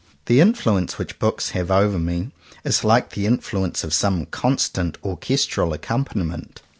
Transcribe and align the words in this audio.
The 0.25 0.41
influence 0.41 0.97
which 0.97 1.19
books 1.19 1.51
have 1.51 1.69
over 1.69 1.99
me, 1.99 2.31
is 2.63 2.83
like 2.83 3.11
the 3.11 3.27
influence 3.27 3.83
of 3.83 3.93
some 3.93 4.25
constant 4.25 4.99
orches 5.03 5.47
tral 5.47 5.75
accompaniment. 5.75 6.63